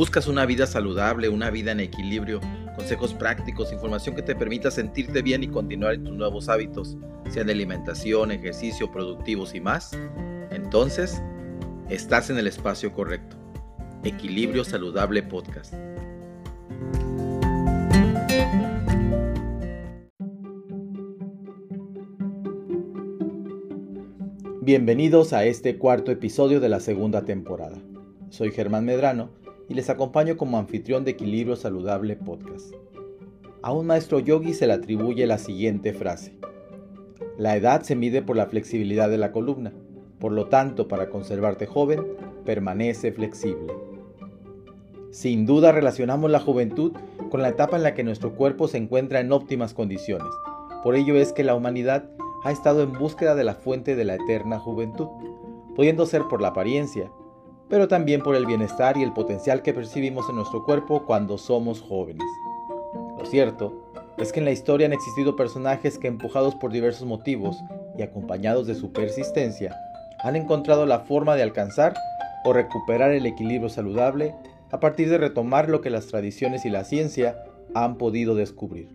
[0.00, 2.40] Buscas una vida saludable, una vida en equilibrio,
[2.74, 6.96] consejos prácticos, información que te permita sentirte bien y continuar en tus nuevos hábitos,
[7.28, 9.90] sean de alimentación, ejercicio, productivos y más.
[10.50, 11.22] Entonces,
[11.90, 13.36] estás en el espacio correcto.
[14.02, 15.74] Equilibrio Saludable Podcast.
[24.62, 27.76] Bienvenidos a este cuarto episodio de la segunda temporada.
[28.30, 29.38] Soy Germán Medrano
[29.70, 32.74] y les acompaño como anfitrión de Equilibrio Saludable Podcast.
[33.62, 36.34] A un maestro yogi se le atribuye la siguiente frase.
[37.38, 39.72] La edad se mide por la flexibilidad de la columna,
[40.18, 42.04] por lo tanto, para conservarte joven,
[42.44, 43.72] permanece flexible.
[45.12, 46.92] Sin duda relacionamos la juventud
[47.30, 50.32] con la etapa en la que nuestro cuerpo se encuentra en óptimas condiciones.
[50.82, 52.10] Por ello es que la humanidad
[52.42, 55.06] ha estado en búsqueda de la fuente de la eterna juventud,
[55.76, 57.12] pudiendo ser por la apariencia,
[57.70, 61.80] pero también por el bienestar y el potencial que percibimos en nuestro cuerpo cuando somos
[61.80, 62.26] jóvenes.
[63.16, 63.72] Lo cierto
[64.18, 67.56] es que en la historia han existido personajes que empujados por diversos motivos
[67.96, 69.74] y acompañados de su persistencia,
[70.22, 71.94] han encontrado la forma de alcanzar
[72.44, 74.34] o recuperar el equilibrio saludable
[74.70, 77.44] a partir de retomar lo que las tradiciones y la ciencia
[77.74, 78.88] han podido descubrir.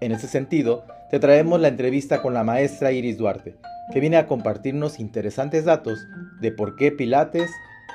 [0.00, 3.56] En ese sentido, te traemos la entrevista con la maestra Iris Duarte,
[3.92, 6.06] que viene a compartirnos interesantes datos
[6.40, 7.50] de por qué Pilates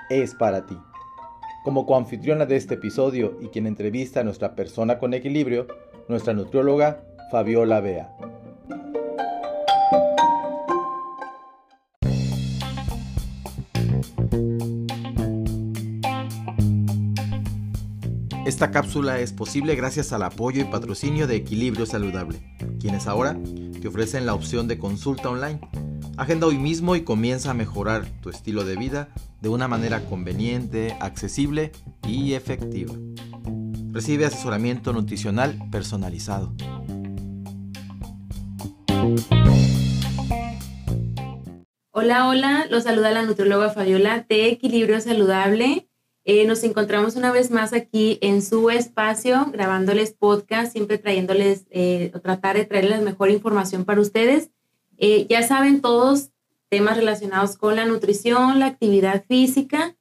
[0.09, 0.77] es para ti.
[1.63, 5.67] Como coanfitriona de este episodio y quien entrevista a nuestra persona con equilibrio,
[6.07, 8.09] nuestra nutrióloga Fabiola Bea.
[18.45, 22.41] Esta cápsula es posible gracias al apoyo y patrocinio de Equilibrio Saludable,
[22.79, 23.37] quienes ahora
[23.79, 25.61] te ofrecen la opción de consulta online.
[26.19, 29.07] Agenda hoy mismo y comienza a mejorar tu estilo de vida
[29.39, 31.71] de una manera conveniente, accesible
[32.05, 32.93] y efectiva.
[33.93, 36.53] Recibe asesoramiento nutricional personalizado.
[41.91, 45.87] Hola, hola, los saluda la nutrióloga Fabiola de Equilibrio Saludable.
[46.25, 52.11] Eh, nos encontramos una vez más aquí en su espacio, grabándoles podcast, siempre trayéndoles, eh,
[52.21, 54.51] tratar de traerles mejor información para ustedes.
[54.99, 56.29] Eh, ya saben todos
[56.69, 59.95] temas relacionados con la nutrición, la actividad física.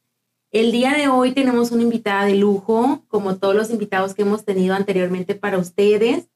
[0.51, 4.45] El día de hoy tenemos una invitada de lujo, como todos los invitados que hemos
[4.45, 6.29] tenido anteriormente para ustedes.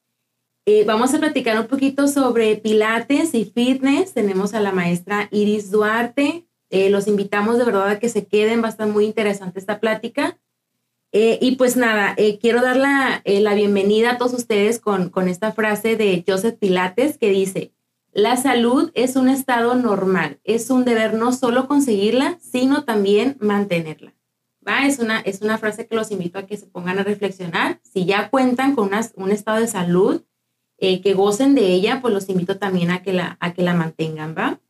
[0.86, 4.14] vamos a platicar un poquito sobre pilates y fitness.
[4.14, 6.46] Tenemos a la maestra Iris Duarte.
[6.72, 9.78] Eh, los invitamos de verdad a que se queden, va a estar muy interesante esta
[9.78, 10.38] plática.
[11.12, 15.28] Eh, y pues nada, eh, quiero dar la, la, bienvenida a todos ustedes con, con
[15.28, 17.72] esta frase de Joseph Pilates que dice,
[18.12, 24.14] la salud es un estado normal, es un deber no solo conseguirla, sino también mantenerla.
[24.66, 24.86] ¿Va?
[24.86, 27.80] Es, una, es una frase que los invito a que se pongan a reflexionar.
[27.82, 30.22] Si ya cuentan con un estado de salud,
[30.78, 34.34] que gocen de ella, pues los invito también a que la, a que la mantengan,
[34.36, 34.60] ¿va?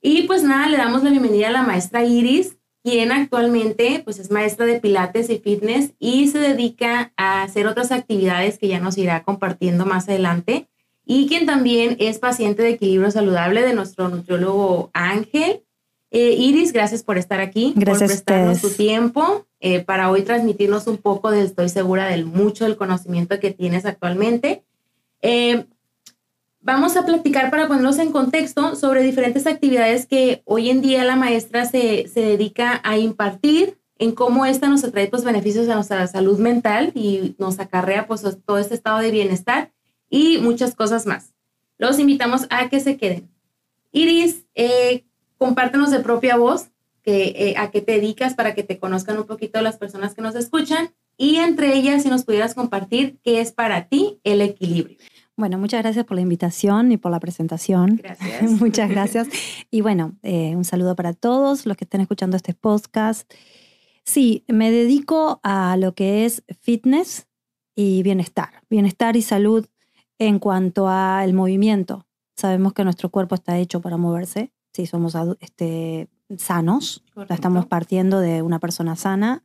[0.00, 4.30] Y pues nada, le damos la bienvenida a la maestra Iris, quien actualmente pues es
[4.30, 8.96] maestra de pilates y fitness y se dedica a hacer otras actividades que ya nos
[8.98, 10.68] irá compartiendo más adelante.
[11.10, 15.62] Y quien también es paciente de equilibrio saludable de nuestro nutriólogo Ángel.
[16.10, 20.86] Eh, Iris, gracias por estar aquí, gracias por prestarnos tu tiempo eh, para hoy transmitirnos
[20.86, 24.64] un poco de, estoy segura, del mucho del conocimiento que tienes actualmente.
[25.22, 25.64] Eh,
[26.60, 31.16] Vamos a platicar para ponernos en contexto sobre diferentes actividades que hoy en día la
[31.16, 36.06] maestra se, se dedica a impartir, en cómo esta nos trae pues, beneficios a nuestra
[36.08, 39.72] salud mental y nos acarrea pues, todo este estado de bienestar
[40.10, 41.32] y muchas cosas más.
[41.78, 43.30] Los invitamos a que se queden.
[43.92, 45.04] Iris, eh,
[45.38, 46.70] compártenos de propia voz
[47.02, 50.22] que, eh, a qué te dedicas para que te conozcan un poquito las personas que
[50.22, 54.98] nos escuchan y entre ellas si nos pudieras compartir qué es para ti el equilibrio.
[55.36, 58.00] Bueno, muchas gracias por la invitación y por la presentación.
[58.02, 58.50] Gracias.
[58.60, 59.28] muchas gracias.
[59.70, 63.32] Y bueno, eh, un saludo para todos los que estén escuchando este podcast.
[64.04, 67.28] Sí, me dedico a lo que es fitness
[67.76, 68.62] y bienestar.
[68.68, 69.66] Bienestar y salud
[70.18, 72.06] en cuanto al movimiento.
[72.36, 74.52] Sabemos que nuestro cuerpo está hecho para moverse.
[74.72, 79.44] Si somos este, sanos, estamos partiendo de una persona sana.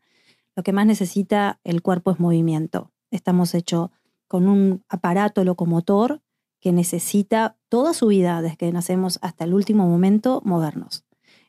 [0.55, 2.91] Lo que más necesita el cuerpo es movimiento.
[3.09, 3.89] Estamos hechos
[4.27, 6.21] con un aparato locomotor
[6.59, 11.03] que necesita toda su vida, desde que nacemos hasta el último momento, movernos.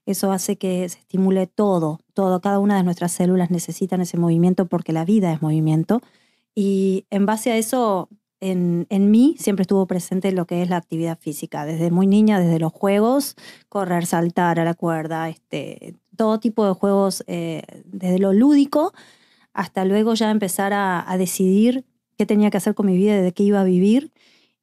[0.07, 4.67] Eso hace que se estimule todo, todo, cada una de nuestras células necesitan ese movimiento
[4.67, 6.01] porque la vida es movimiento.
[6.55, 8.09] Y en base a eso,
[8.41, 12.39] en, en, mí siempre estuvo presente lo que es la actividad física, desde muy niña,
[12.39, 13.37] desde los juegos,
[13.69, 18.93] correr, saltar a la cuerda, este, todo tipo de juegos, eh, desde lo lúdico
[19.55, 21.87] hasta luego ya empezar a, decidir
[22.19, 24.13] qué tenía que hacer con mi vida de qué iba a vivir.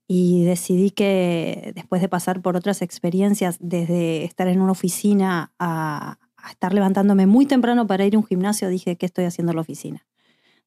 [0.07, 6.19] Y decidí que después de pasar por otras experiencias, desde estar en una oficina a,
[6.35, 9.55] a estar levantándome muy temprano para ir a un gimnasio, dije, ¿qué estoy haciendo en
[9.55, 10.05] la oficina?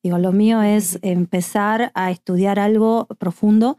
[0.05, 3.79] Digo, lo mío es empezar a estudiar algo profundo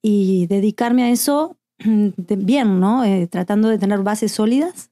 [0.00, 3.04] y dedicarme a eso bien, ¿no?
[3.04, 4.90] Eh, tratando de tener bases sólidas,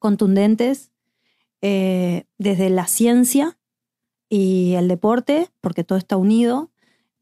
[0.00, 0.90] contundentes,
[1.60, 3.56] eh, desde la ciencia
[4.28, 6.72] y el deporte, porque todo está unido,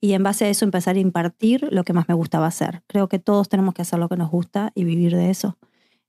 [0.00, 2.82] y en base a eso empezar a impartir lo que más me gustaba hacer.
[2.86, 5.58] Creo que todos tenemos que hacer lo que nos gusta y vivir de eso.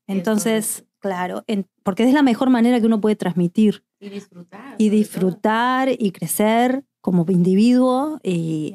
[0.07, 1.44] Entonces, claro,
[1.84, 3.84] porque es la mejor manera que uno puede transmitir.
[4.01, 4.75] Y disfrutar.
[4.80, 8.74] Y disfrutar y crecer como individuo y,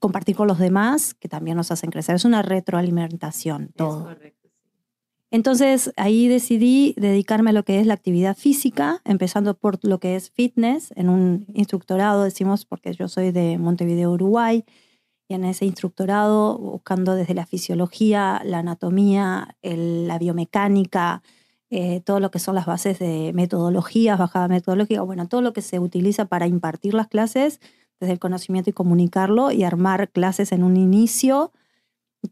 [0.00, 2.16] compartir con los demás, que también nos hacen crecer.
[2.16, 4.08] Es una retroalimentación todo.
[5.30, 10.14] Entonces ahí decidí dedicarme a lo que es la actividad física, empezando por lo que
[10.14, 14.64] es fitness, en un instructorado, decimos, porque yo soy de Montevideo, Uruguay,
[15.28, 21.22] y en ese instructorado buscando desde la fisiología, la anatomía, la biomecánica,
[21.70, 25.62] eh, todo lo que son las bases de metodologías, bajada metodológica, bueno, todo lo que
[25.62, 27.60] se utiliza para impartir las clases,
[28.00, 31.52] desde el conocimiento y comunicarlo y armar clases en un inicio,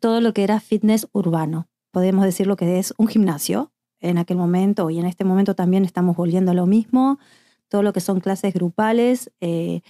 [0.00, 1.68] todo lo que era fitness urbano.
[1.92, 5.84] Podemos decir lo que es un gimnasio en aquel momento y en este momento también
[5.84, 7.18] estamos volviendo a lo mismo,
[7.68, 9.80] todo lo que son clases grupales, eh,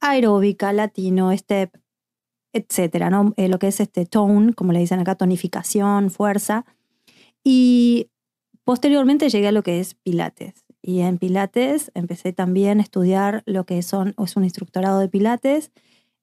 [0.00, 1.70] aeróbica, latino, step,
[2.52, 3.32] etcétera, ¿no?
[3.36, 6.64] Eh, lo que es este tone, como le dicen acá, tonificación, fuerza.
[7.44, 8.10] Y
[8.64, 10.64] Posteriormente llegué a lo que es Pilates.
[10.80, 15.70] Y en Pilates empecé también a estudiar lo que son, es un instructorado de Pilates,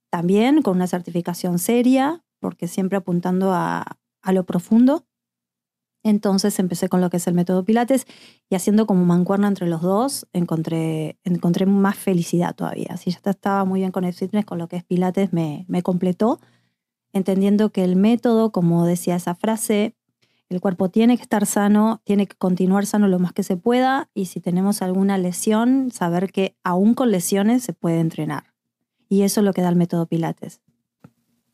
[0.10, 3.86] también con una certificación seria, porque siempre apuntando a,
[4.22, 5.06] a lo profundo.
[6.04, 8.06] Entonces empecé con lo que es el método Pilates
[8.50, 12.96] y haciendo como mancuerna entre los dos, encontré, encontré más felicidad todavía.
[12.98, 15.84] Si ya estaba muy bien con el fitness, con lo que es Pilates me, me
[15.84, 16.40] completó,
[17.12, 19.96] entendiendo que el método, como decía esa frase,
[20.50, 24.10] el cuerpo tiene que estar sano, tiene que continuar sano lo más que se pueda
[24.16, 28.46] y si tenemos alguna lesión, saber que aún con lesiones se puede entrenar.
[29.08, 30.62] Y eso es lo que da el método Pilates.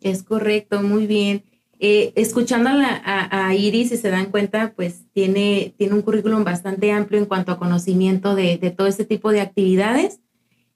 [0.02, 1.44] Es correcto, muy bien.
[1.80, 7.20] Eh, escuchando a, Iris, si se dan cuenta, pues tiene, tiene un currículum bastante amplio
[7.20, 10.22] en cuanto a conocimiento de, todo este tipo de actividades.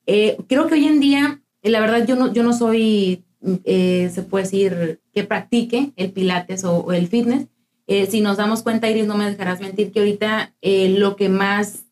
[0.07, 3.23] Eh, creo que hoy en día, la verdad, yo no, yo no soy,
[3.63, 7.47] eh, se puede decir, que practique el pilates o el fitness,
[7.89, 11.27] eh, si nos damos cuenta, Iris, no me dejarás mentir, que ahorita eh, lo que
[11.27, 11.85] más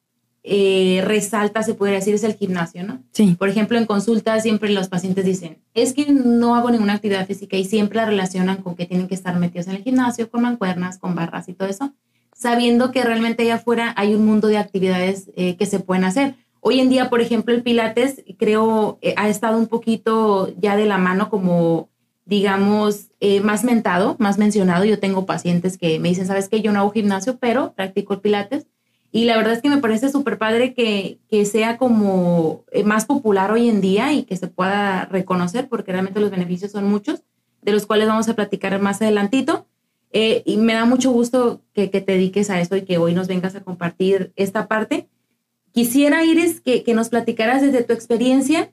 [0.43, 3.01] eh, resalta, se puede decir, es el gimnasio, ¿no?
[3.13, 3.35] Sí.
[3.37, 7.57] Por ejemplo, en consulta siempre los pacientes dicen, es que no hago ninguna actividad física
[7.57, 10.99] y siempre la relacionan con que tienen que estar metidos en el gimnasio, con mancuernas,
[10.99, 11.91] con barras y todo eso,
[12.31, 16.35] sabiendo que realmente allá afuera hay un mundo de actividades que se pueden hacer.
[16.59, 20.99] Hoy en día, por ejemplo, el Pilates creo ha estado un poquito ya de la
[20.99, 21.89] mano como
[22.27, 24.83] digamos, eh, más mentado, más mencionado.
[24.83, 28.19] Yo tengo pacientes que me dicen, sabes que yo no hago gimnasio, pero practico el
[28.19, 28.67] pilates.
[29.13, 33.05] Y la verdad es que me parece súper padre que, que, sea como eh, más
[33.05, 37.23] popular hoy en día y que se pueda reconocer, porque realmente los beneficios son muchos,
[37.61, 39.65] de los cuales vamos a platicar más adelantito.
[40.11, 43.13] Eh, y me da mucho gusto que, que, te dediques a esto y que hoy
[43.13, 45.07] nos vengas a compartir esta parte.
[45.71, 48.71] Quisiera, Iris, que, que nos platicaras desde tu experiencia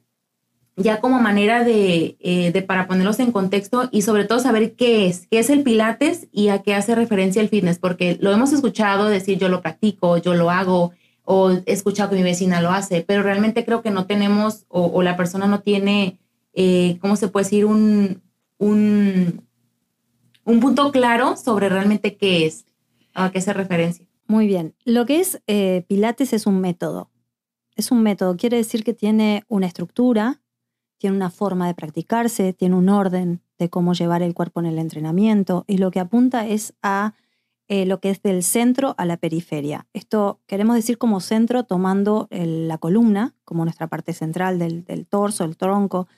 [0.77, 5.27] ya como manera eh, de, para ponerlos en contexto y sobre todo saber qué es,
[5.31, 9.07] qué es el Pilates y a qué hace referencia el fitness, porque lo hemos escuchado
[9.07, 10.93] decir yo lo practico, yo lo hago,
[11.25, 15.03] o he escuchado que mi vecina lo hace, pero realmente creo que no tenemos o,
[15.03, 16.19] la persona no tiene,
[16.53, 17.65] eh, ¿cómo se puede decir?
[17.65, 18.23] Un,
[18.59, 19.43] un,
[20.45, 22.67] un, punto claro sobre realmente qué es,
[23.15, 24.07] a qué hace referencia.
[24.27, 27.11] Muy bien, lo que es eh, Pilates es un método.
[27.77, 30.41] Es un método, quiere decir que tiene una estructura,
[31.05, 34.79] tiene una forma de practicarse, tiene un orden de cómo llevar el cuerpo en el
[34.79, 37.13] entrenamiento y lo que apunta es a
[37.69, 39.87] eh, lo que es del centro a la periferia.
[39.93, 45.59] Esto queremos decir como centro tomando la columna como nuestra parte central del, torso, el
[45.59, 46.09] tronco.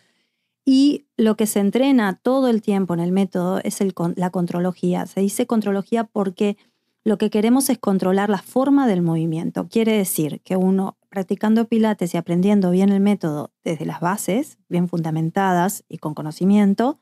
[0.64, 3.80] Y lo que se entrena todo el tiempo en el método es
[4.14, 5.06] la contrología.
[5.06, 6.56] Se dice contrología porque
[7.02, 9.66] lo que queremos es controlar la forma del movimiento.
[9.66, 14.88] Quiere decir que uno practicando pilates y aprendiendo bien el método desde las bases, bien
[14.88, 16.98] fundamentadas y con conocimiento,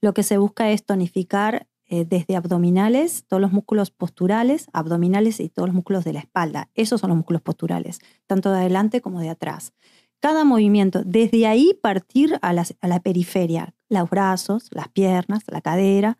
[0.00, 5.48] lo que se busca es tonificar eh, desde abdominales, todos los músculos posturales, abdominales y
[5.48, 6.68] todos los músculos de la espalda.
[6.74, 9.72] Esos son los músculos posturales, tanto de adelante como de atrás.
[10.20, 16.18] Cada movimiento, desde ahí partir a, a la periferia, los brazos, las piernas, la cadera,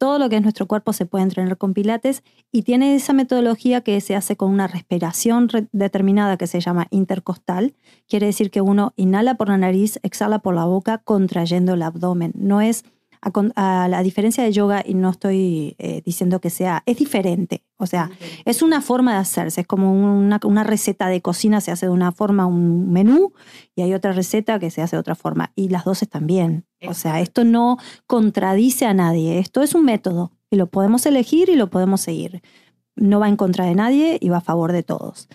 [0.00, 3.82] todo lo que es nuestro cuerpo se puede entrenar con pilates y tiene esa metodología
[3.82, 7.74] que se hace con una respiración determinada que se llama intercostal.
[8.08, 12.32] Quiere decir que uno inhala por la nariz, exhala por la boca, contrayendo el abdomen.
[12.34, 12.86] No es
[13.22, 17.64] a, la diferencia de yoga, y no estoy eh, diciendo que sea, es diferente.
[17.76, 18.10] O sea,
[18.44, 21.92] es una forma de hacerse, es como una, una, receta de cocina, se hace de
[21.92, 23.32] una forma un menú
[23.74, 25.52] y hay otra receta que se hace de otra forma.
[25.54, 26.66] Y las dos están bien.
[26.86, 31.48] O sea, esto no contradice a nadie, esto es un método y lo podemos elegir
[31.48, 32.42] y lo podemos seguir.
[32.96, 35.28] No va en contra de nadie y va a favor de todos.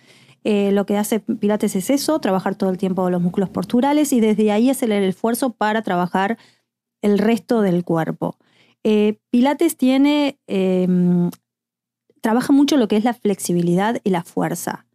[0.44, 4.20] Eh, lo que hace Pilates es eso, trabajar todo el tiempo los músculos posturales y
[4.20, 6.38] desde ahí hacer el esfuerzo para trabajar
[7.06, 8.36] el resto del cuerpo.
[8.84, 11.30] Eh, Pilates tiene, em,
[12.22, 14.88] trabaja mucho lo que es la flexibilidad y la fuerza.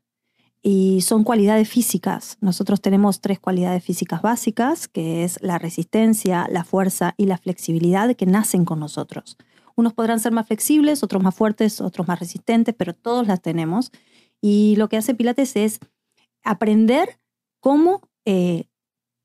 [0.60, 2.36] Y son cualidades físicas.
[2.40, 8.16] Nosotros tenemos tres cualidades físicas básicas, que es la resistencia, la fuerza y la flexibilidad
[8.16, 9.36] que nacen con nosotros.
[9.76, 13.92] Unos podrán ser más flexibles, otros más fuertes, otros más resistentes, pero todos las tenemos.
[14.40, 15.78] Y lo que hace Pilates es
[16.42, 17.20] aprender
[17.60, 18.64] cómo eh,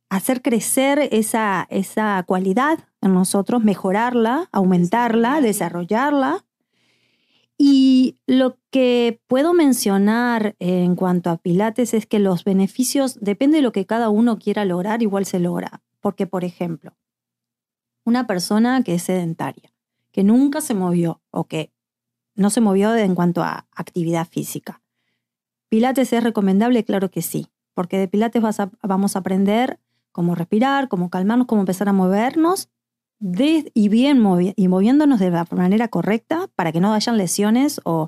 [0.09, 6.45] hacer crecer esa, esa cualidad en nosotros, mejorarla, aumentarla, desarrollarla.
[7.57, 13.63] Y lo que puedo mencionar en cuanto a Pilates es que los beneficios, depende de
[13.63, 15.81] lo que cada uno quiera lograr, igual se logra.
[16.01, 16.95] Porque, por ejemplo,
[18.03, 19.73] una persona que es sedentaria,
[20.11, 21.71] que nunca se movió o que
[22.35, 24.81] no se movió en cuanto a actividad física.
[25.69, 28.43] Pilates es recomendable, claro que sí, porque de Pilates
[28.83, 29.79] vamos a aprender
[30.15, 32.69] cómo respirar, cómo calmarnos, cómo empezar a movernos
[33.19, 34.23] y bien
[34.55, 38.07] y moviéndonos de la manera correcta para que no hayan lesiones o,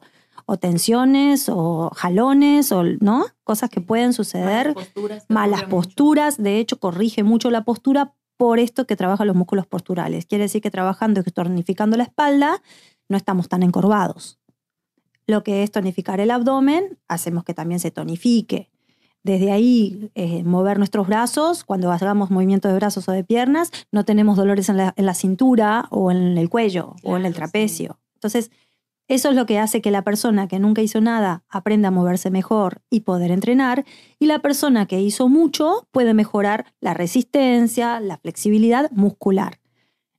[0.61, 4.67] tensiones o jalones o no cosas que pueden suceder.
[4.67, 6.37] Malas posturas, malas posturas.
[6.37, 10.25] de hecho corrige mucho la postura por esto que trabaja los músculos posturales.
[10.27, 12.61] Quiere decir que trabajando y tonificando la espalda
[13.09, 14.39] no estamos tan encorvados.
[15.25, 18.71] Lo que es tonificar el abdomen hacemos que también se tonifique
[19.27, 24.05] desde ahí eh, mover nuestros brazos, cuando hagamos movimientos de brazos o de piernas, no
[24.05, 27.99] tenemos dolores en la, cintura o en el cuello o en el trapecio.
[28.15, 28.51] Entonces,
[29.09, 32.31] eso es lo que hace que la persona que nunca hizo nada aprenda a moverse
[32.31, 33.85] mejor y poder entrenar,
[34.17, 39.59] y la persona que hizo mucho puede mejorar la resistencia, la flexibilidad muscular.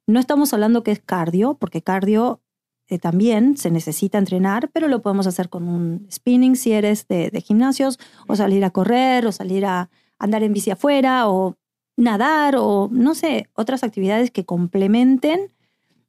[0.07, 2.43] No estamos hablando que es cardio, porque cardio
[2.89, 7.31] eh, también se necesita entrenar, pero lo podemos hacer con un spinning si eres de,
[7.45, 11.57] gimnasios, o salir a correr, o salir a andar en bici afuera, o
[11.97, 15.53] nadar, o no sé, otras actividades que complementen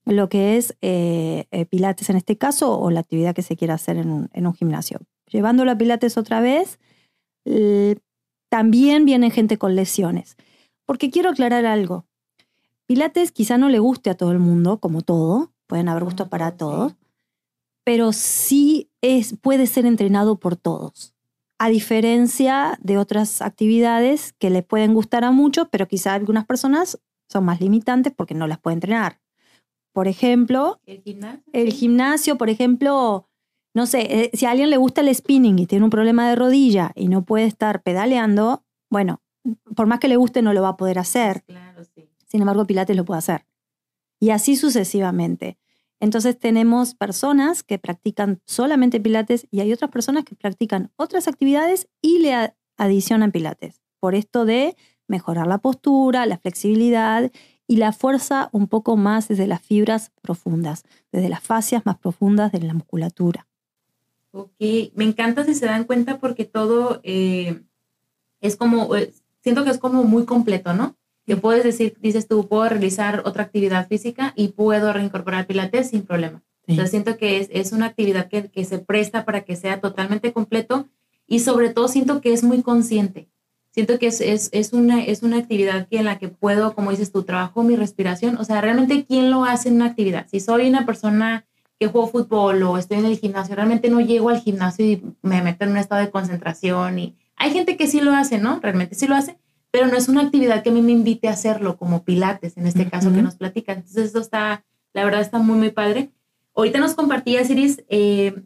[0.05, 3.74] lo que es eh, eh, Pilates en este caso, o la actividad que se quiera
[3.74, 5.00] hacer en un, gimnasio.
[5.27, 6.79] Llevándolo a Pilates otra vez,
[8.50, 10.36] también viene gente con lesiones.
[10.86, 12.05] Porque quiero aclarar algo.
[12.88, 16.57] Pilates quizá no le guste a todo el mundo, como todo, pueden haber gusto para
[16.57, 16.95] todos,
[17.85, 21.13] pero sí es, puede ser entrenado por todos.
[21.59, 26.99] A diferencia de otras actividades que le pueden gustar a muchos, pero quizá algunas personas
[27.29, 29.21] son más limitantes porque no las pueden entrenar.
[29.93, 33.29] Por ejemplo, el gimnasio, el gimnasio por ejemplo,
[33.75, 36.35] no sé, eh, si a alguien le gusta el spinning y tiene un problema de
[36.35, 39.21] rodilla y no puede estar pedaleando, bueno,
[39.75, 41.43] por más que le guste no lo va a poder hacer.
[41.43, 42.09] Claro, sí.
[42.25, 43.45] Sin embargo, Pilates lo puede hacer
[44.19, 45.57] y así sucesivamente.
[45.99, 51.89] Entonces tenemos personas que practican solamente pilates y hay otras personas que practican otras actividades
[52.01, 53.81] y le adicionan pilates.
[53.99, 57.31] Por esto de mejorar la postura, la flexibilidad
[57.67, 62.51] y la fuerza un poco más desde las fibras profundas, desde las fascias más profundas
[62.51, 63.47] de la musculatura.
[64.31, 64.59] Ok,
[64.95, 67.61] me encanta si se dan cuenta porque todo eh,
[68.41, 69.11] es como, eh,
[69.41, 70.95] siento que es como muy completo, ¿no?
[71.29, 76.01] Que puedes decir, dices tú, puedo realizar otra actividad física y puedo reincorporar pilates sin
[76.01, 76.41] problema.
[76.65, 80.33] Entonces siento que es, es una actividad que, que, se presta para que sea totalmente
[80.33, 80.88] completo
[81.27, 83.29] y sobre todo siento que es muy consciente.
[83.69, 86.89] Siento que es, es, es, una, es una actividad que en la que puedo, como
[86.89, 88.38] dices tú, trabajo mi respiración.
[88.38, 90.25] O sea, realmente, ¿quién lo hace en una actividad?
[90.31, 91.45] Si soy una persona
[91.79, 95.43] que juego fútbol o estoy en el gimnasio, realmente no llego al gimnasio y me
[95.43, 96.98] meto en un estado de concentración.
[96.98, 98.59] Y hay gente que sí lo hace, ¿no?
[98.59, 99.38] Realmente sí lo hace,
[99.71, 102.65] pero no es una actividad que a mí me invite a hacerlo, como Pilates, en
[102.65, 103.77] este caso que nos platican.
[103.77, 106.09] Entonces, esto está, la verdad, está muy, muy padre.
[106.55, 108.41] Ahorita nos compartía, Siris, eh,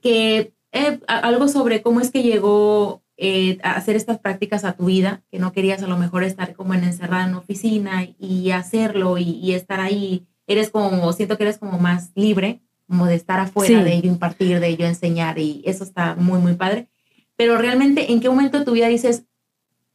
[0.00, 4.86] que eh, algo sobre cómo es que llegó eh, a hacer estas prácticas a tu
[4.86, 8.50] vida, que no querías a lo mejor estar como en encerrada en una oficina y
[8.50, 10.26] hacerlo y, estar ahí.
[10.46, 14.60] Eres como, siento que eres como más libre, como de estar afuera, de ello impartir,
[14.60, 16.88] de ello enseñar y eso está muy, muy padre.
[17.36, 19.24] Pero realmente, ¿en qué momento de tu vida dices,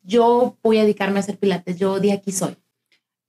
[0.03, 2.57] yo voy a dedicarme a hacer pilates, yo de aquí soy?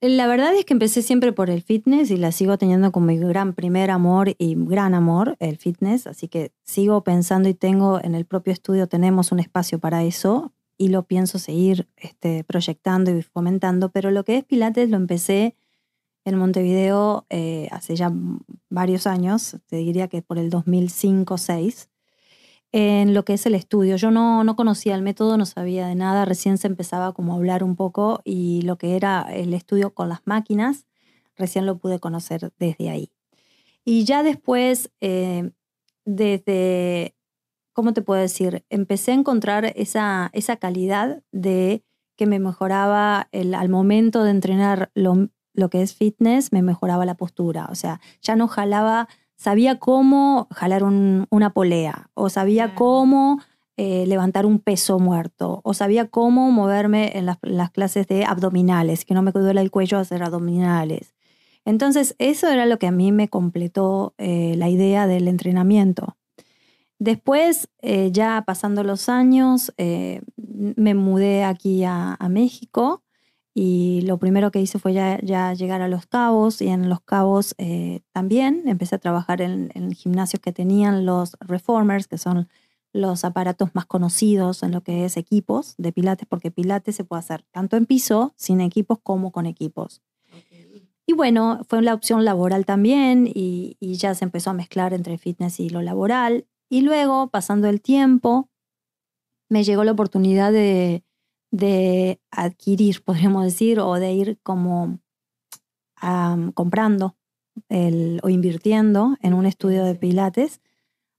[0.01, 3.17] La verdad es que empecé siempre por el fitness y la sigo teniendo como mi
[3.17, 6.07] gran primer amor y gran amor, el fitness.
[6.07, 10.51] Así que sigo pensando y tengo en el propio estudio, tenemos un espacio para eso
[10.77, 13.91] y lo pienso seguir este, proyectando y fomentando.
[13.91, 15.55] Pero lo que es Pilates lo empecé
[16.25, 18.11] en Montevideo eh, hace ya
[18.69, 21.87] varios años, te diría que por el 2005-6
[22.73, 23.95] en lo que es el estudio.
[23.95, 27.35] Yo no, no conocía el método, no sabía de nada, recién se empezaba como a
[27.37, 30.87] hablar un poco y lo que era el estudio con las máquinas,
[31.37, 33.11] recién lo pude conocer desde ahí.
[33.85, 35.51] Y ya después, eh,
[36.03, 37.15] desde,
[37.73, 38.65] ¿cómo te puedo decir?
[38.69, 41.83] Empecé a encontrar esa, esa calidad de
[42.15, 47.05] que me mejoraba el, al momento de entrenar lo, lo que es fitness, me mejoraba
[47.05, 47.67] la postura.
[47.69, 49.09] O sea, ya no jalaba
[49.43, 53.41] sabía cómo jalar una polea, o sabía cómo
[53.75, 59.13] eh, levantar un peso muerto, o sabía cómo moverme en las, clases de abdominales, que
[59.13, 61.13] no me duele el cuello hacer abdominales.
[61.65, 66.15] Entonces, eso era lo que a mí me completó eh, la idea del entrenamiento.
[66.97, 69.73] Después, eh, ya pasando los años,
[70.37, 73.02] me mudé aquí a México
[73.55, 77.53] y lo primero que hice fue ya, llegar a Los Cabos y en Los Cabos
[77.59, 82.49] eh, también empecé a trabajar en, gimnasios que tenían los reformers, que son
[82.93, 87.19] los aparatos más conocidos en lo que es equipos de pilates, porque pilates se puede
[87.19, 90.01] hacer tanto en piso, sin equipos, como con equipos.
[91.05, 95.17] Y bueno, fue la opción laboral también y, y ya se empezó a mezclar entre
[95.17, 96.47] fitness y lo laboral.
[96.69, 98.49] Y luego, pasando el tiempo,
[99.49, 101.03] me llegó la oportunidad de,
[101.53, 104.99] de adquirir, podríamos decir, o de ir como
[106.55, 107.15] comprando
[107.69, 110.61] o invirtiendo en un estudio de pilates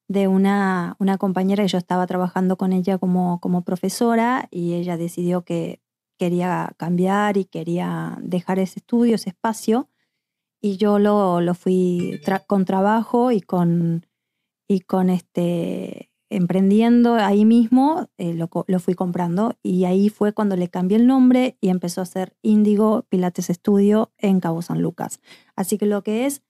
[0.08, 4.96] de una, una compañera que yo estaba trabajando con ella como, como profesora y ella
[4.96, 5.80] decidió que
[6.18, 9.88] quería cambiar y quería dejar ese estudio, ese espacio,
[10.60, 14.06] y yo lo, lo fui con trabajo y con,
[14.68, 20.68] y con este, emprendiendo ahí mismo, eh, lo, fui comprando y ahí fue cuando le
[20.68, 25.20] cambié el nombre y empezó a ser Índigo Pilates Estudio en Cabo San Lucas.
[25.56, 26.42] Así que lo que es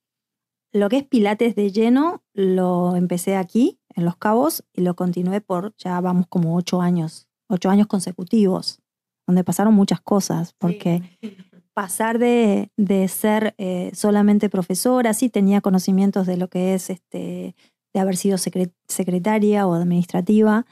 [0.73, 5.40] lo que es Pilates de lleno lo empecé aquí en Los Cabos y lo continué
[5.40, 8.81] por ya vamos como ocho años, ocho años consecutivos,
[9.27, 11.03] donde pasaron muchas cosas, porque
[11.75, 12.70] pasar de,
[13.09, 17.55] ser eh, solamente profesora, sí tenía conocimientos de lo que es este
[17.94, 20.66] de haber sido secretaria o administrativa,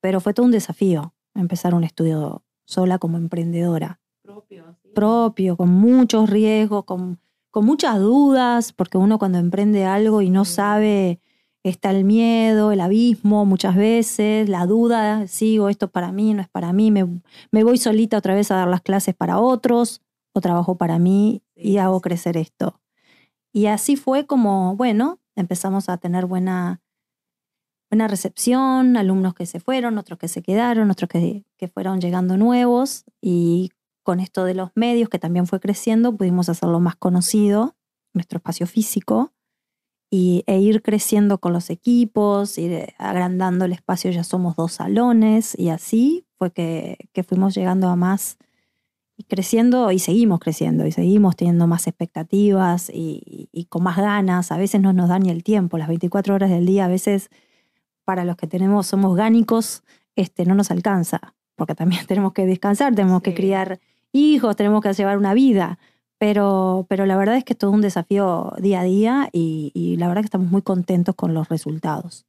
[0.00, 4.00] pero fue todo un desafío empezar un estudio sola como emprendedora.
[4.22, 4.76] Propio.
[4.94, 7.18] Propio, con muchos riesgos, con,
[7.50, 11.20] con muchas dudas, porque uno cuando emprende algo y no sabe,
[11.62, 16.42] está el miedo, el abismo muchas veces, la duda, sigo, esto es para mí, no
[16.42, 17.06] es para mí, me,
[17.50, 20.02] me voy solita otra vez a dar las clases para otros
[20.32, 22.80] o trabajo para mí y hago crecer esto.
[23.52, 26.80] Y así fue como, bueno, empezamos a tener buena,
[27.90, 32.36] buena recepción, alumnos que se fueron, otros que se quedaron, otros que, que fueron llegando
[32.36, 33.70] nuevos y
[34.02, 37.76] con esto de los medios que también fue creciendo, pudimos hacerlo más conocido,
[38.12, 39.32] nuestro espacio físico,
[40.10, 45.56] y, e ir creciendo con los equipos, ir agrandando el espacio, ya somos dos salones,
[45.56, 48.38] y así fue que, que fuimos llegando a más
[49.20, 54.50] y creciendo y seguimos creciendo y seguimos teniendo más expectativas y, con más ganas.
[54.50, 57.28] A veces no nos da ni el tiempo, las 24 horas del día, a veces
[58.04, 59.82] para los que tenemos, somos gánicos,
[60.16, 63.78] este, no nos alcanza, porque también tenemos que descansar, tenemos que criar
[64.12, 65.78] hijos, tenemos que llevar una vida.
[66.16, 70.08] Pero, pero la verdad es que es todo un desafío día a día y, la
[70.08, 72.26] verdad que estamos muy contentos con los resultados.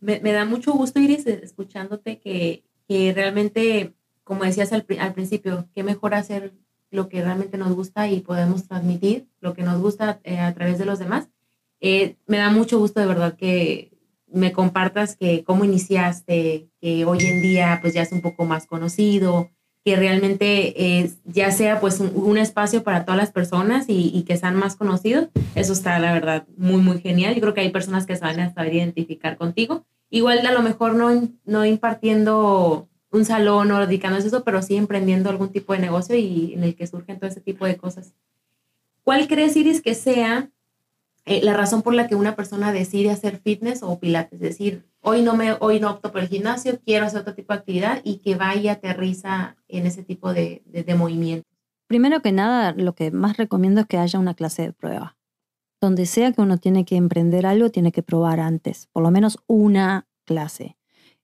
[0.00, 3.95] Me, da mucho gusto, Iris, escuchándote que, que realmente
[4.26, 6.52] como decías al, principio, qué mejor hacer
[6.90, 10.78] lo que realmente nos gusta y podemos transmitir lo que nos gusta eh, a través
[10.78, 11.28] de los demás.
[11.80, 13.92] Eh, me da mucho gusto de verdad que
[14.26, 18.66] me compartas que cómo iniciaste, que hoy en día pues ya es un poco más
[18.66, 19.48] conocido,
[19.84, 24.56] que realmente es, ya sea pues un, espacio para todas las personas y, que sean
[24.56, 25.28] más conocidos.
[25.54, 27.36] Eso está la verdad muy, muy genial.
[27.36, 29.86] Yo creo que hay personas que saben saber identificar contigo.
[30.10, 34.76] Igual a lo mejor no, no impartiendo un salón o dedicándose a eso, pero sí
[34.76, 38.14] emprendiendo algún tipo de negocio y en el que surgen todo ese tipo de cosas.
[39.02, 40.50] ¿Cuál crees, Iris, que sea
[41.24, 44.34] eh, la razón por la que una persona decide hacer fitness o pilates?
[44.34, 47.52] Es decir, hoy no, me, hoy no opto por el gimnasio, quiero hacer otro tipo
[47.52, 51.46] de actividad y que vaya y aterriza en ese tipo de, de, movimientos.
[51.86, 55.16] Primero que nada, lo que más recomiendo es que haya una clase de prueba.
[55.80, 59.38] Donde sea que uno tiene que emprender algo, tiene que probar antes, por lo menos
[59.46, 60.75] una clase.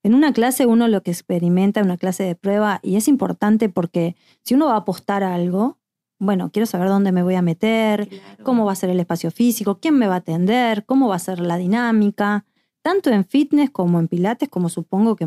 [0.02, 4.16] En una clase uno lo que experimenta, una clase de prueba, y es importante porque
[4.42, 5.78] si uno va a apostar a algo,
[6.18, 8.08] bueno, quiero saber dónde me voy a meter,
[8.44, 11.20] cómo va a ser el espacio físico, quién me va a atender, cómo va a
[11.20, 12.44] ser la dinámica,
[12.82, 15.26] tanto en fitness como en pilates, como supongo que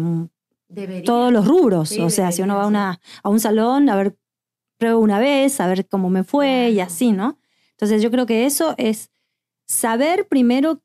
[1.03, 1.91] todos los rubros.
[1.97, 4.17] o sea, si uno va a, un salón, a ver,
[4.77, 7.39] pruebo una vez, a ver cómo me fue y así, ¿no?
[7.71, 9.09] Entonces yo creo que eso es
[9.65, 10.81] saber primero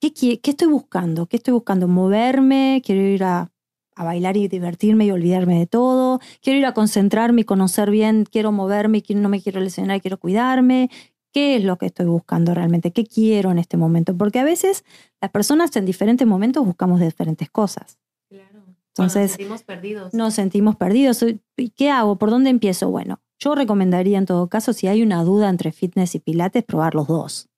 [0.00, 3.50] qué, qué, estoy buscando, qué estoy buscando, moverme, quiero ir a,
[3.96, 8.52] bailar y divertirme y olvidarme de todo, quiero ir a concentrarme y conocer bien, quiero
[8.52, 10.88] moverme y no me quiero lesionar, quiero cuidarme,
[11.32, 12.92] ¿Qué es lo que estoy buscando realmente?
[12.92, 14.16] ¿Qué quiero en este momento?
[14.16, 14.84] Porque a veces
[15.20, 17.98] las personas en diferentes momentos buscamos diferentes cosas.
[18.28, 18.64] Claro.
[18.88, 20.14] Entonces, nos sentimos perdidos.
[20.14, 21.24] Nos sentimos perdidos.
[21.56, 22.16] ¿Y qué hago?
[22.16, 22.90] ¿Por dónde empiezo?
[22.90, 26.94] Bueno, yo recomendaría en todo caso, si hay una duda entre fitness y pilates, probar
[26.94, 27.48] los dos.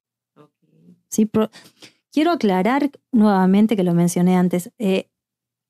[1.09, 1.31] ¿Sí?
[2.13, 4.73] Quiero aclarar nuevamente que lo mencioné antes.
[4.79, 5.09] Eh,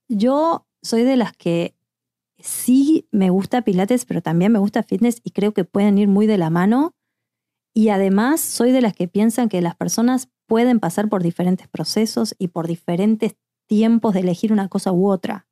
[0.09, 1.77] yo soy de las que
[2.39, 6.27] sí me gusta pilates, pero también me gusta fitness y creo que pueden ir muy
[6.27, 6.95] de la mano.
[7.75, 12.35] Y además soy de las que piensan que las personas pueden pasar por diferentes procesos
[12.39, 15.47] y por diferentes tiempos de elegir una cosa u otra.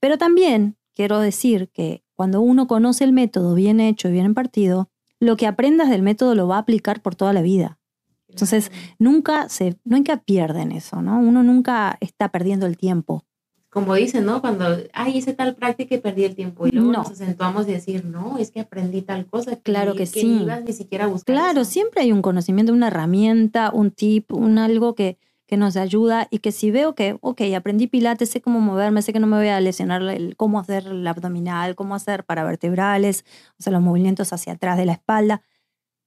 [0.00, 4.90] Pero también quiero decir que cuando uno conoce el método bien hecho y bien impartido,
[5.20, 7.79] lo que aprendas del método lo va a aplicar por toda la vida.
[8.30, 11.18] Entonces, nunca se, nunca pierden eso, ¿no?
[11.20, 13.24] Uno nunca está perdiendo el tiempo.
[13.70, 14.40] Como dicen, ¿no?
[14.40, 16.66] Cuando, ay, hice tal práctica y perdí el tiempo.
[16.66, 19.56] Y luego nos acentuamos y decir, no, es que aprendí tal cosa.
[19.56, 20.44] claro que, sí.
[20.66, 25.18] ni siquiera buscar Claro, siempre hay un conocimiento, una herramienta, un tip, un algo que,
[25.50, 29.12] que nos ayuda y que si veo que, ok, aprendí pilates, sé cómo moverme, sé
[29.12, 33.24] que no me voy a lesionar, el, cómo hacer el abdominal, cómo hacer para vertebrales,
[33.58, 35.42] o sea, los movimientos hacia atrás de la espalda,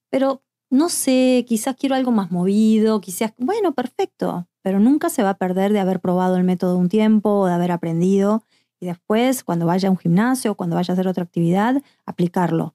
[0.08, 0.42] pero
[0.74, 5.38] no sé, quizás quiero algo más movido, quizás, bueno, perfecto, pero nunca se va a
[5.38, 8.42] perder de haber probado el método un tiempo o de haber aprendido
[8.80, 12.74] y después, cuando vaya a un gimnasio o cuando vaya a hacer otra actividad, aplicarlo.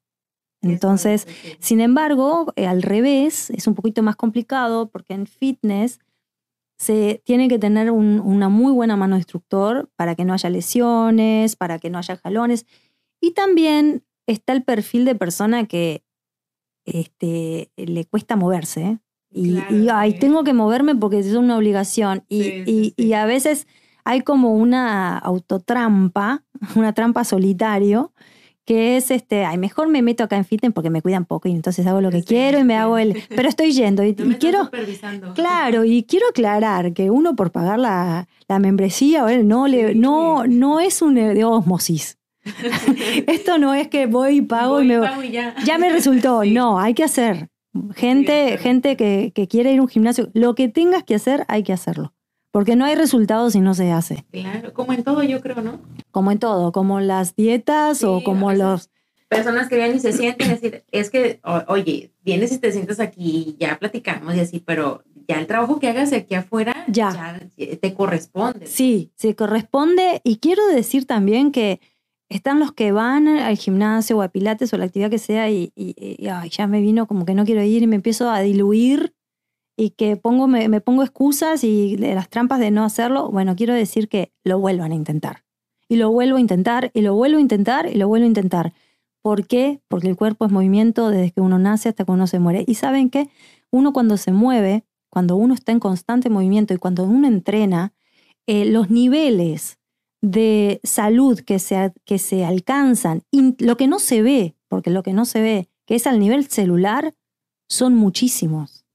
[0.61, 1.27] Entonces,
[1.59, 5.99] sin embargo, eh, al revés, es un poquito más complicado porque en fitness
[6.77, 11.55] se tiene que tener una muy buena mano de instructor para que no haya lesiones,
[11.55, 12.65] para que no haya jalones.
[13.21, 16.03] Y también está el perfil de persona que
[16.85, 18.99] este, le cuesta moverse.
[19.31, 22.23] Y, y tengo que moverme porque es una obligación.
[22.29, 23.67] Y, y, a veces
[24.03, 26.43] hay como una autotrampa,
[26.75, 28.13] una trampa solitario,
[28.65, 31.53] que es este, ay, mejor me meto acá en fitness porque me cuidan poco y
[31.53, 34.69] entonces hago lo que quiero y me hago el, pero estoy yendo y, quiero,
[35.33, 40.79] claro, y quiero aclarar que uno por pagar la, la membresía, no, le, no, no
[40.79, 42.18] es un de osmosis.
[43.27, 45.55] Esto no es que voy y pago y me ya.
[45.65, 45.77] ya.
[45.77, 47.49] me resultó, no, hay que hacer.
[47.95, 51.63] Gente, gente que, que quiere ir a un gimnasio, lo que tengas que hacer, hay
[51.63, 52.13] que hacerlo.
[52.51, 54.25] Porque no hay resultados si no se hace.
[54.31, 55.79] Claro, como en todo yo creo, ¿no?
[56.09, 58.89] Como en todo, como las dietas o como los...
[59.27, 62.99] Personas que vienen y se sienten, es decir, es que, oye, vienes y te sientas
[62.99, 67.93] aquí, ya platicamos y así, pero ya el trabajo que hagas aquí afuera ya, te
[67.93, 68.65] corresponde.
[68.65, 71.79] Sí, se corresponde y quiero decir también que
[72.29, 75.73] están los que van al gimnasio o a pilates o la actividad que sea y,
[76.51, 79.13] ya me vino como que no quiero ir y me empiezo a diluir
[79.75, 84.09] y que pongo, me, pongo excusas y las trampas de no hacerlo, bueno, quiero decir
[84.09, 85.45] que lo vuelvan a intentar.
[85.87, 88.73] Y lo vuelvo a intentar, y lo vuelvo a intentar, y lo vuelvo a intentar.
[89.23, 89.81] ¿Por qué?
[89.87, 92.63] Porque el cuerpo es movimiento desde que uno nace hasta que uno se muere.
[92.67, 93.29] Y saben que
[93.71, 97.93] uno cuando se mueve, cuando uno está en constante movimiento y cuando uno entrena,
[98.47, 99.78] eh, los niveles
[100.21, 105.03] de salud que se, que se alcanzan, y lo que no se ve, porque lo
[105.03, 107.13] que no se ve, que es al nivel celular,
[107.67, 108.85] son muchísimos.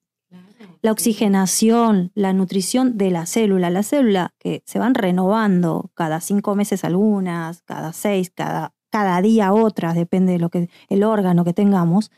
[0.82, 6.54] La oxigenación, la nutrición de la célula, la célula que se van renovando cada cinco
[6.56, 11.54] meses algunas, cada seis, cada, cada día otras, depende de lo que el órgano que
[11.54, 12.10] tengamos.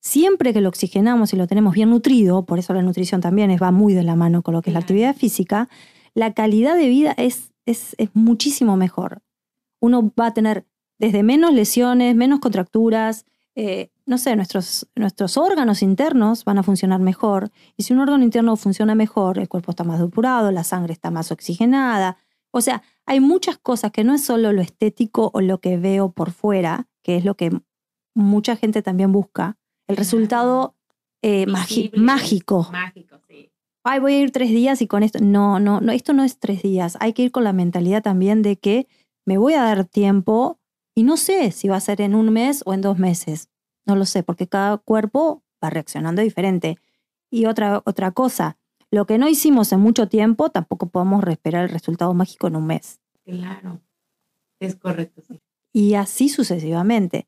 [0.00, 3.70] Siempre que lo oxigenamos y lo tenemos bien nutrido, por eso la nutrición también va
[3.70, 5.68] muy de la mano con lo que es la actividad física,
[6.12, 9.22] la calidad de vida es, es, es muchísimo mejor.
[9.80, 10.66] Uno va a tener
[10.98, 17.00] desde menos lesiones, menos contracturas, eh, no sé, nuestros, nuestros órganos internos van a funcionar
[17.00, 17.50] mejor.
[17.76, 21.10] Y si un órgano interno funciona mejor, el cuerpo está más depurado, la sangre está
[21.10, 22.16] más oxigenada.
[22.50, 26.12] O sea, hay muchas cosas que no es solo lo estético o lo que veo
[26.12, 27.50] por fuera, que es lo que
[28.14, 29.58] mucha gente también busca.
[29.88, 30.76] El resultado
[31.22, 32.68] eh, mágico.
[32.72, 33.51] Mágico, sí.
[33.84, 35.18] Ay, voy a ir tres días y con esto.
[35.20, 36.96] No, no, no, esto no es tres días.
[37.00, 38.86] Hay que ir con la mentalidad también de que
[39.24, 40.60] me voy a dar tiempo
[40.94, 43.48] y no sé si va a ser en un mes o en dos meses.
[43.84, 46.76] No lo sé, porque cada cuerpo va reaccionando diferente.
[47.30, 48.56] Y otra, otra cosa,
[48.90, 52.66] lo que no hicimos en mucho tiempo, tampoco podemos esperar el resultado mágico en un
[52.66, 53.00] mes.
[53.24, 53.80] Claro,
[54.60, 55.22] es correcto.
[55.26, 55.40] Sí.
[55.72, 57.26] Y así sucesivamente.